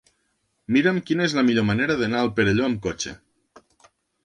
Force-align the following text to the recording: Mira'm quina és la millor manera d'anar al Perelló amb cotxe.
Mira'm 0.77 0.97
quina 1.09 1.27
és 1.29 1.35
la 1.41 1.43
millor 1.51 1.67
manera 1.69 1.99
d'anar 2.01 2.23
al 2.23 2.33
Perelló 2.41 2.67
amb 2.71 2.83
cotxe. 2.89 3.17